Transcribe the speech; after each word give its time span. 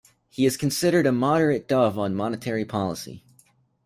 He 0.29 0.47
is 0.47 0.57
considered 0.57 1.05
a 1.05 1.11
moderate 1.11 1.67
dove 1.67 1.99
on 1.99 2.15
monetary 2.15 2.65
policy. 2.65 3.23